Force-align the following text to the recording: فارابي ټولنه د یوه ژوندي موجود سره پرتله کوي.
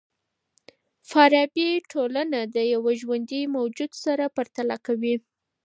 فارابي 1.09 1.69
ټولنه 1.91 2.39
د 2.55 2.57
یوه 2.73 2.91
ژوندي 3.01 3.41
موجود 3.55 3.91
سره 4.03 4.23
پرتله 4.35 4.75
کوي. 4.85 5.15